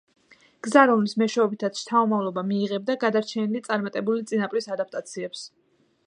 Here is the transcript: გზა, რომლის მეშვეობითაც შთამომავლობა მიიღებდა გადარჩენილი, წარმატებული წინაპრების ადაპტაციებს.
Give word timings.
გზა, 0.67 0.83
რომლის 0.91 1.11
მეშვეობითაც 1.21 1.81
შთამომავლობა 1.81 2.43
მიიღებდა 2.51 2.95
გადარჩენილი, 3.03 3.61
წარმატებული 3.67 4.25
წინაპრების 4.33 4.69
ადაპტაციებს. 4.77 5.45